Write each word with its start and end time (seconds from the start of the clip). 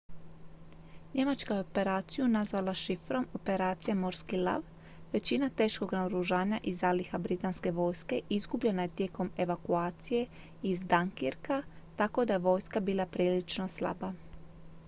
"njemačka 1.13 1.53
je 1.53 1.59
operaciju 1.59 2.27
nazvala 2.27 2.73
šifrom 2.73 3.27
"operacija 3.33 3.95
morski 3.95 4.37
lav"". 4.37 4.63
većina 5.13 5.49
teškog 5.49 5.93
naoružanja 5.93 6.59
i 6.63 6.73
zaliha 6.75 7.17
britanske 7.17 7.71
vojske 7.71 8.21
izgubljena 8.29 8.81
je 8.81 8.87
tijekom 8.95 9.31
evakucija 9.37 10.25
iz 10.63 10.79
dunkirka 10.79 11.63
tako 11.95 12.25
da 12.25 12.33
je 12.33 12.39
vojska 12.49 12.79
bila 12.79 13.05
prilično 13.05 13.67
slaba. 13.67 14.13